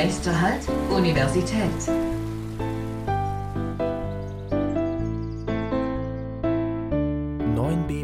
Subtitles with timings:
[0.00, 1.72] Nächster Halt, Universität.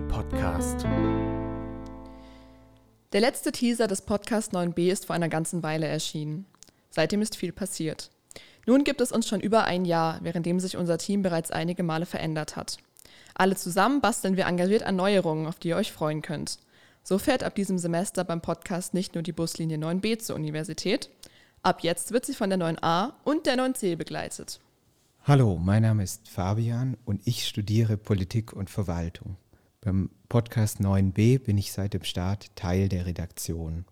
[0.08, 0.84] Podcast.
[3.12, 6.46] Der letzte Teaser des Podcast 9b ist vor einer ganzen Weile erschienen.
[6.90, 8.10] Seitdem ist viel passiert.
[8.66, 12.06] Nun gibt es uns schon über ein Jahr, währenddem sich unser Team bereits einige Male
[12.06, 12.78] verändert hat.
[13.36, 16.58] Alle zusammen basteln wir engagiert an Neuerungen, auf die ihr euch freuen könnt.
[17.04, 21.10] So fährt ab diesem Semester beim Podcast nicht nur die Buslinie 9b zur Universität,
[21.64, 24.60] ab jetzt wird sie von der 9a und der 9c begleitet.
[25.24, 29.36] Hallo, mein Name ist Fabian und ich studiere Politik und Verwaltung.
[29.80, 33.86] Beim Podcast 9b bin ich seit dem Start Teil der Redaktion.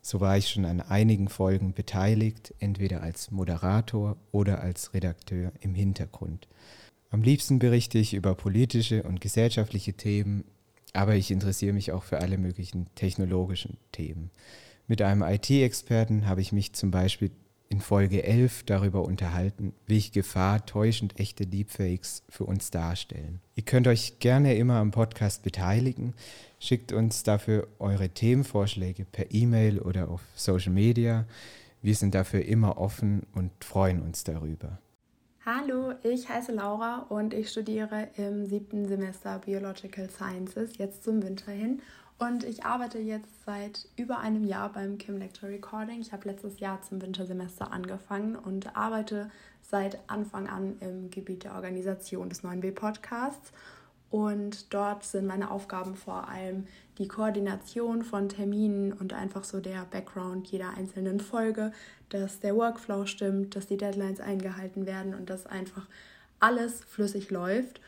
[0.00, 5.74] So war ich schon an einigen Folgen beteiligt, entweder als Moderator oder als Redakteur im
[5.74, 6.48] Hintergrund.
[7.10, 10.44] Am liebsten berichte ich über politische und gesellschaftliche Themen,
[10.94, 14.30] aber ich interessiere mich auch für alle möglichen technologischen Themen.
[14.90, 17.30] Mit einem IT-Experten habe ich mich zum Beispiel
[17.68, 23.40] in Folge 11 darüber unterhalten, welche Gefahr täuschend echte Deepfakes für uns darstellen.
[23.54, 26.14] Ihr könnt euch gerne immer am Podcast beteiligen.
[26.58, 31.26] Schickt uns dafür eure Themenvorschläge per E-Mail oder auf Social Media.
[31.82, 34.78] Wir sind dafür immer offen und freuen uns darüber.
[35.44, 41.52] Hallo, ich heiße Laura und ich studiere im siebten Semester Biological Sciences, jetzt zum Winter
[41.52, 41.82] hin.
[42.18, 46.00] Und ich arbeite jetzt seit über einem Jahr beim Kim Lecture Recording.
[46.00, 49.30] Ich habe letztes Jahr zum Wintersemester angefangen und arbeite
[49.62, 53.52] seit Anfang an im Gebiet der Organisation des 9b Podcasts.
[54.10, 59.84] Und dort sind meine Aufgaben vor allem die Koordination von Terminen und einfach so der
[59.84, 61.72] Background jeder einzelnen Folge,
[62.08, 65.86] dass der Workflow stimmt, dass die Deadlines eingehalten werden und dass einfach
[66.40, 67.80] alles flüssig läuft.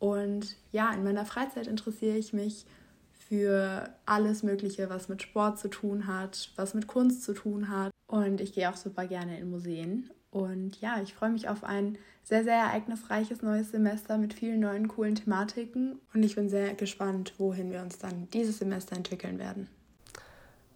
[0.00, 2.66] Und ja, in meiner Freizeit interessiere ich mich
[3.28, 7.90] für alles Mögliche, was mit Sport zu tun hat, was mit Kunst zu tun hat.
[8.06, 10.10] Und ich gehe auch super gerne in Museen.
[10.30, 14.88] Und ja, ich freue mich auf ein sehr, sehr ereignisreiches neues Semester mit vielen neuen
[14.88, 15.98] coolen Thematiken.
[16.12, 19.68] Und ich bin sehr gespannt, wohin wir uns dann dieses Semester entwickeln werden.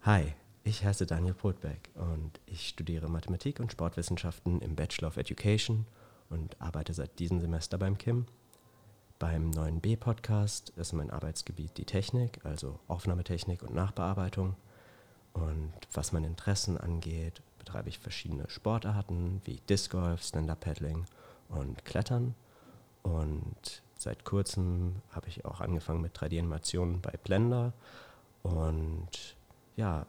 [0.01, 0.33] Hi,
[0.63, 5.85] ich heiße Daniel Brotbeck und ich studiere Mathematik und Sportwissenschaften im Bachelor of Education
[6.29, 8.25] und arbeite seit diesem Semester beim KIM.
[9.21, 14.55] Beim 9b-Podcast ist mein Arbeitsgebiet die Technik, also Aufnahmetechnik und Nachbearbeitung.
[15.33, 21.05] Und was meine Interessen angeht, betreibe ich verschiedene Sportarten wie Disc Golf, Stand-Up-Paddling
[21.49, 22.33] und Klettern.
[23.03, 27.73] Und seit kurzem habe ich auch angefangen mit 3D-Animationen bei Blender.
[28.41, 29.35] Und
[29.75, 30.07] ja,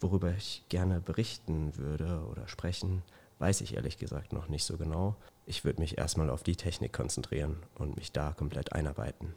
[0.00, 3.02] worüber ich gerne berichten würde oder sprechen,
[3.38, 5.16] weiß ich ehrlich gesagt noch nicht so genau.
[5.46, 9.34] Ich würde mich erstmal auf die Technik konzentrieren und mich da komplett einarbeiten.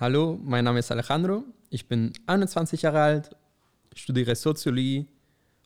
[0.00, 1.44] Hallo, mein Name ist Alejandro.
[1.70, 3.36] Ich bin 21 Jahre alt,
[3.94, 5.06] studiere Soziologie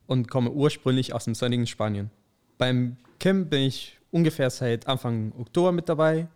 [0.06, 2.10] und komme ursprünglich aus dem sonnigen Spanien.
[2.58, 6.28] Beim Kim bin ich ungefähr seit Anfang Oktober mit dabei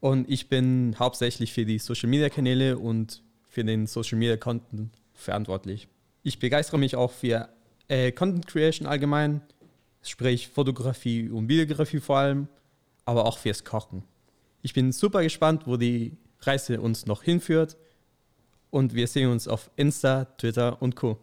[0.00, 4.90] und ich bin hauptsächlich für die Social Media Kanäle und für den Social Media Content
[5.14, 5.88] verantwortlich.
[6.22, 7.48] Ich begeistere mich auch für
[7.88, 9.42] äh, Content Creation allgemein,
[10.08, 12.48] sprich Fotografie und Videografie vor allem,
[13.04, 14.02] aber auch fürs Kochen.
[14.62, 17.76] Ich bin super gespannt, wo die Reise uns noch hinführt
[18.70, 21.18] und wir sehen uns auf Insta, Twitter und Co.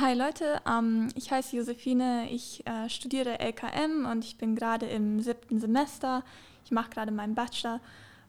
[0.00, 5.20] Hi Leute, ähm, ich heiße Josephine, ich äh, studiere LKM und ich bin gerade im
[5.20, 6.24] siebten Semester.
[6.64, 7.80] Ich mache gerade meinen Bachelor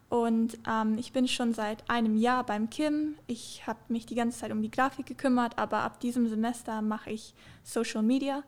[0.09, 3.15] und ähm, ich bin schon seit einem Jahr beim Kim.
[3.25, 7.09] Ich habe mich die ganze Zeit um die Grafik gekümmert, aber ab diesem Semester mache
[7.09, 7.33] ich
[7.63, 8.43] Social Media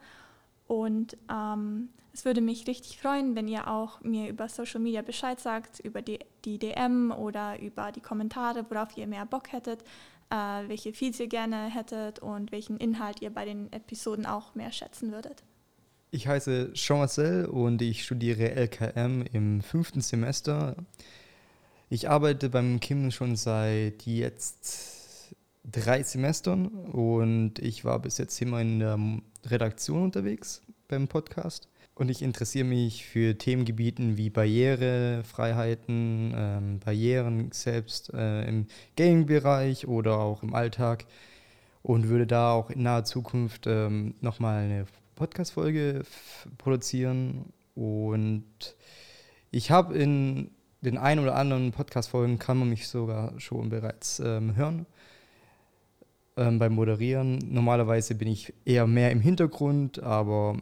[0.69, 5.39] und ähm, es würde mich richtig freuen, wenn ihr auch mir über Social Media Bescheid
[5.39, 9.83] sagt, über die, die DM oder über die Kommentare, worauf ihr mehr Bock hättet
[10.29, 10.35] äh,
[10.67, 15.11] welche Feeds ihr gerne hättet und welchen Inhalt ihr bei den Episoden auch mehr schätzen
[15.11, 15.43] würdet.
[16.11, 20.75] Ich heiße Jean-Marcel und ich studiere LKM im fünften Semester.
[21.89, 28.61] Ich arbeite beim Kim schon seit jetzt drei Semestern und ich war bis jetzt immer
[28.61, 28.97] in der
[29.45, 31.67] Redaktion unterwegs beim Podcast.
[31.95, 40.19] Und ich interessiere mich für Themengebieten wie Barrierefreiheiten, ähm, Barrieren selbst äh, im Gaming-Bereich oder
[40.19, 41.05] auch im Alltag
[41.81, 46.03] und würde da auch in naher Zukunft ähm, nochmal eine Podcast-Folge
[46.57, 47.51] produzieren.
[47.75, 48.45] Und
[49.51, 54.55] ich habe in den ein oder anderen Podcast-Folgen kann man mich sogar schon bereits ähm,
[54.55, 54.85] hören
[56.37, 57.39] ähm, beim Moderieren.
[57.49, 60.57] Normalerweise bin ich eher mehr im Hintergrund, aber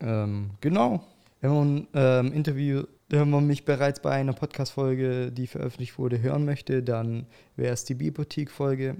[0.00, 1.04] ähm, genau.
[1.40, 6.44] Wenn man ähm, Interview, wenn man mich bereits bei einer Podcast-Folge, die veröffentlicht wurde, hören
[6.44, 7.26] möchte, dann
[7.56, 8.96] wäre es die Biboutique-Folge.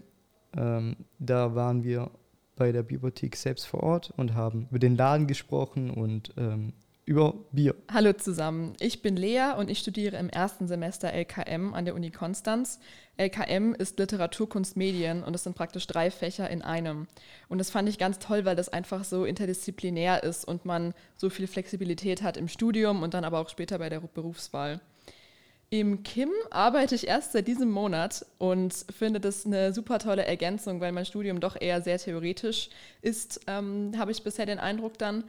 [0.56, 2.10] Ähm, da waren wir
[2.56, 6.72] bei der Bibliothek selbst vor Ort und haben über den Laden gesprochen und ähm,
[7.04, 7.74] über Bier.
[7.92, 12.10] Hallo zusammen, ich bin Lea und ich studiere im ersten Semester LKM an der Uni
[12.10, 12.78] Konstanz.
[13.16, 17.08] LKM ist Literatur, Kunst, Medien und es sind praktisch drei Fächer in einem.
[17.48, 21.28] Und das fand ich ganz toll, weil das einfach so interdisziplinär ist und man so
[21.28, 24.80] viel Flexibilität hat im Studium und dann aber auch später bei der Berufswahl.
[25.70, 30.80] Im KIM arbeite ich erst seit diesem Monat und finde das eine super tolle Ergänzung,
[30.80, 32.68] weil mein Studium doch eher sehr theoretisch
[33.00, 35.24] ist, ähm, habe ich bisher den Eindruck dann.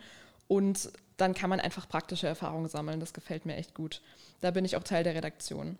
[0.50, 3.00] Und dann kann man einfach praktische Erfahrungen sammeln.
[3.00, 4.02] Das gefällt mir echt gut.
[4.42, 5.78] Da bin ich auch Teil der Redaktion.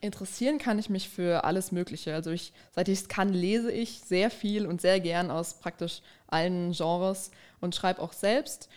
[0.00, 2.14] Interessieren kann ich mich für alles Mögliche.
[2.14, 6.00] Also ich, seit ich es kann, lese ich sehr viel und sehr gern aus praktisch
[6.26, 8.68] allen Genres und schreibe auch selbst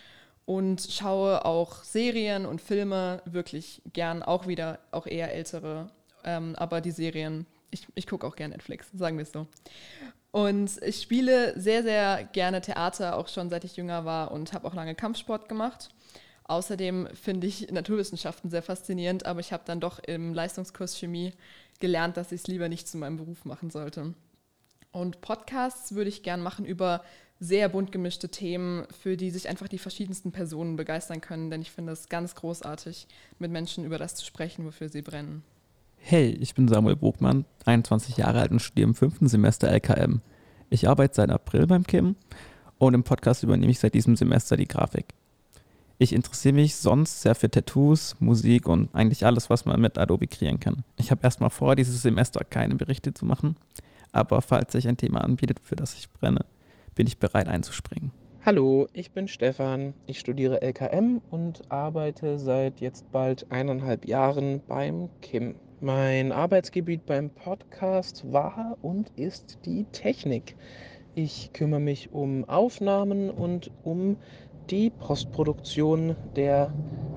[0.45, 5.89] und schaue auch Serien und Filme wirklich gern, auch wieder, auch eher ältere.
[6.25, 9.47] Ähm, aber die Serien, ich, ich gucke auch gern Netflix, sagen wir es so.
[10.33, 14.67] Und ich spiele sehr, sehr gerne Theater, auch schon seit ich jünger war und habe
[14.67, 15.91] auch lange Kampfsport gemacht.
[16.45, 21.33] Außerdem finde ich Naturwissenschaften sehr faszinierend, aber ich habe dann doch im Leistungskurs Chemie
[21.79, 24.15] gelernt, dass ich es lieber nicht zu meinem Beruf machen sollte.
[24.91, 27.03] Und Podcasts würde ich gern machen über
[27.39, 31.69] sehr bunt gemischte Themen, für die sich einfach die verschiedensten Personen begeistern können, denn ich
[31.69, 33.07] finde es ganz großartig,
[33.37, 35.43] mit Menschen über das zu sprechen, wofür sie brennen.
[36.05, 40.19] Hey, ich bin Samuel Bogmann, 21 Jahre alt und studiere im fünften Semester LKM.
[40.69, 42.17] Ich arbeite seit April beim Kim
[42.77, 45.05] und im Podcast übernehme ich seit diesem Semester die Grafik.
[45.99, 50.27] Ich interessiere mich sonst sehr für Tattoos, Musik und eigentlich alles, was man mit Adobe
[50.27, 50.83] kreieren kann.
[50.97, 53.55] Ich habe erstmal vor, dieses Semester keine Berichte zu machen,
[54.11, 56.43] aber falls sich ein Thema anbietet, für das ich brenne,
[56.95, 58.11] bin ich bereit einzuspringen.
[58.45, 59.93] Hallo, ich bin Stefan.
[60.05, 65.55] Ich studiere LKM und arbeite seit jetzt bald eineinhalb Jahren beim Kim.
[65.83, 70.55] Mein Arbeitsgebiet beim Podcast war und ist die Technik.
[71.13, 74.15] Ich kümmere mich um Aufnahmen und um
[74.69, 76.73] die Postproduktion der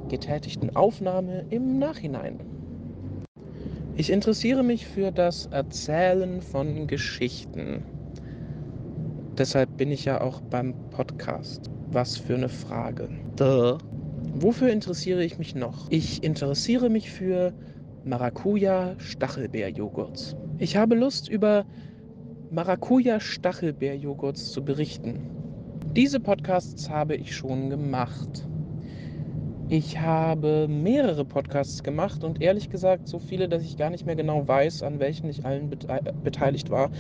[0.09, 2.41] getätigten Aufnahme im Nachhinein.
[3.95, 7.85] Ich interessiere mich für das Erzählen von Geschichten.
[9.39, 11.71] Deshalb bin ich ja auch beim Podcast.
[11.93, 13.11] Was für eine Frage.
[13.37, 13.79] Duh.
[14.35, 15.87] Wofür interessiere ich mich noch?
[15.91, 17.53] Ich interessiere mich für
[18.07, 20.37] Maracuja-Stachelbeerjoghurts.
[20.59, 21.65] Ich habe Lust, über
[22.51, 25.29] Maracuja-Stachelbeerjoghurts zu berichten.
[25.97, 28.47] Diese Podcasts habe ich schon gemacht.
[29.69, 34.15] Ich habe mehrere Podcasts gemacht und ehrlich gesagt so viele, dass ich gar nicht mehr
[34.15, 35.69] genau weiß, an welchen ich allen
[36.23, 36.91] beteiligt war.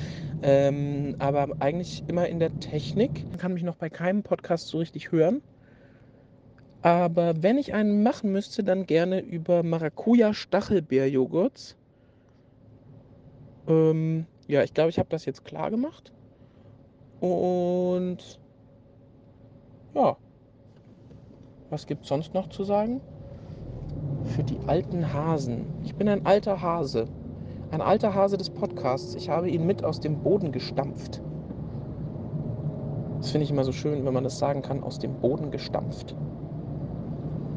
[0.43, 3.25] Ähm, aber eigentlich immer in der Technik.
[3.29, 5.43] Man kann mich noch bei keinem Podcast so richtig hören.
[6.83, 11.77] Aber wenn ich einen machen müsste, dann gerne über Maracuja-Stachelbeerjoghurts.
[13.67, 16.13] Ähm, ja, ich glaube, ich habe das jetzt klar gemacht.
[17.21, 18.39] Und
[19.95, 20.17] ja,
[21.71, 23.01] was gibt es sonst noch zu sagen?
[24.25, 25.67] Für die alten Hasen.
[25.83, 27.09] Ich bin ein alter Hase.
[27.71, 29.15] Ein alter Hase des Podcasts.
[29.15, 31.23] Ich habe ihn mit aus dem Boden gestampft.
[33.19, 36.15] Das finde ich immer so schön, wenn man das sagen kann, aus dem Boden gestampft.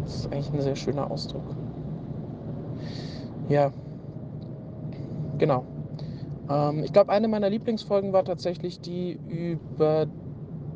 [0.10, 1.44] Das ist eigentlich ein sehr schöner Ausdruck.
[3.48, 3.72] Ja,
[5.38, 5.64] genau.
[6.50, 10.08] Ähm, ich glaube, eine meiner Lieblingsfolgen war tatsächlich die über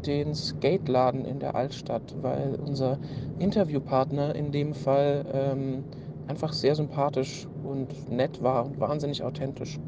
[0.05, 2.99] den Skateladen in der Altstadt, weil unser
[3.39, 5.83] Interviewpartner in dem Fall ähm,
[6.27, 9.79] einfach sehr sympathisch und nett war und wahnsinnig authentisch.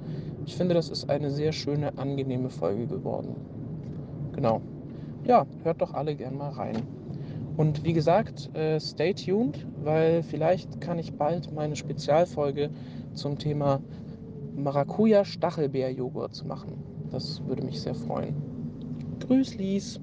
[0.47, 3.35] Ich finde, das ist eine sehr schöne, angenehme Folge geworden.
[4.33, 4.61] Genau.
[5.23, 7.04] Ja, hört doch alle gern mal rein.
[7.57, 12.69] Und wie gesagt, äh, stay tuned, weil vielleicht kann ich bald meine Spezialfolge
[13.13, 13.81] zum Thema
[14.55, 16.83] Maracuja-Stachelbeer-Joghurt machen.
[17.11, 18.35] Das würde mich sehr freuen.
[19.19, 20.01] Grüßlis!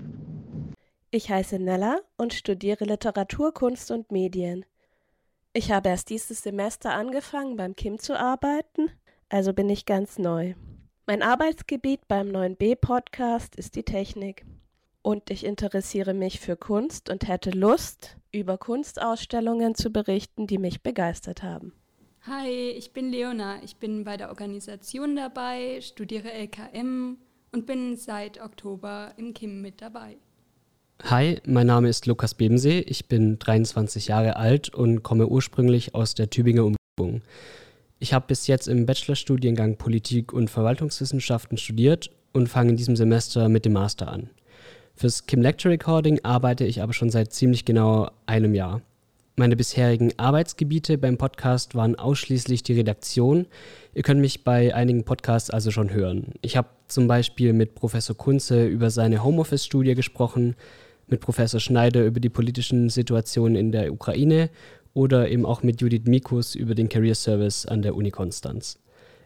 [1.10, 4.64] Ich heiße Nella und studiere Literatur, Kunst und Medien.
[5.52, 8.90] Ich habe erst dieses Semester angefangen, beim Kim zu arbeiten,
[9.28, 10.54] also bin ich ganz neu.
[11.06, 14.46] Mein Arbeitsgebiet beim 9b-Podcast ist die Technik
[15.02, 20.82] und ich interessiere mich für Kunst und hätte Lust, über Kunstausstellungen zu berichten, die mich
[20.82, 21.72] begeistert haben.
[22.22, 23.56] Hi, ich bin Leona.
[23.64, 27.18] Ich bin bei der Organisation dabei, studiere LKM
[27.50, 30.16] und bin seit Oktober im KIM mit dabei.
[31.02, 32.78] Hi, mein Name ist Lukas Bebensee.
[32.86, 37.22] Ich bin 23 Jahre alt und komme ursprünglich aus der Tübinger Umgebung.
[37.98, 43.48] Ich habe bis jetzt im Bachelorstudiengang Politik und Verwaltungswissenschaften studiert und fange in diesem Semester
[43.48, 44.30] mit dem Master an.
[45.02, 48.82] Fürs Kim Lecture Recording arbeite ich aber schon seit ziemlich genau einem Jahr.
[49.34, 53.46] Meine bisherigen Arbeitsgebiete beim Podcast waren ausschließlich die Redaktion.
[53.94, 56.34] Ihr könnt mich bei einigen Podcasts also schon hören.
[56.40, 60.54] Ich habe zum Beispiel mit Professor Kunze über seine Homeoffice-Studie gesprochen,
[61.08, 64.50] mit Professor Schneider über die politischen Situationen in der Ukraine
[64.94, 68.78] oder eben auch mit Judith Mikus über den Career Service an der Uni Konstanz.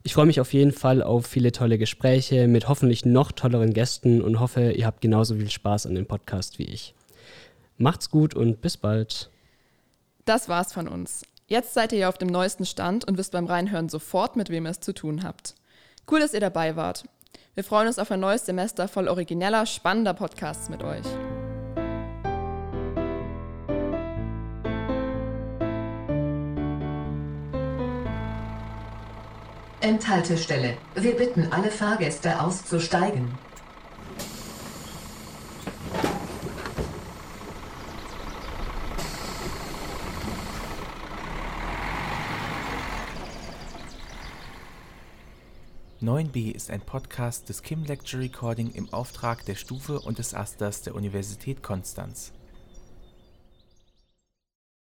[0.07, 4.23] Ich freue mich auf jeden Fall auf viele tolle Gespräche mit hoffentlich noch tolleren Gästen
[4.23, 6.95] und hoffe, ihr habt genauso viel Spaß an dem Podcast wie ich.
[7.77, 9.31] Macht's gut und bis bald.
[10.25, 11.25] Das war's von uns.
[11.49, 14.67] Jetzt seid ihr ja auf dem neuesten Stand und wisst beim Reinhören sofort, mit wem
[14.67, 15.57] ihr es zu tun habt.
[16.09, 17.03] Cool, dass ihr dabei wart.
[17.57, 21.05] Wir freuen uns auf ein neues Semester voll origineller, spannender Podcasts mit euch.
[29.87, 30.79] Endhaltestelle.
[30.97, 33.29] Wir bitten alle Fahrgäste auszusteigen.
[46.03, 50.83] (9b) ist ein Podcast des Kim Lecture Recording im Auftrag der Stufe und des Asters
[50.83, 52.33] der Universität Konstanz